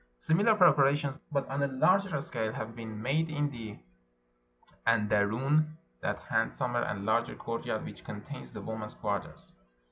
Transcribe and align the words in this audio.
Similar 0.17 0.55
preparations, 0.55 1.19
but 1.31 1.47
on 1.47 1.61
a 1.61 1.67
larger 1.67 2.19
scale, 2.21 2.53
have 2.53 2.75
been 2.75 2.99
made 3.03 3.29
in 3.29 3.51
the 3.51 3.77
anderun, 4.87 5.77
that 5.99 6.17
hand 6.23 6.51
somer 6.51 6.81
and 6.81 7.05
larger 7.05 7.35
courtyard 7.35 7.85
which 7.85 8.03
contains 8.03 8.51
the 8.51 8.61
women's 8.61 8.95
quarters. 8.95 9.51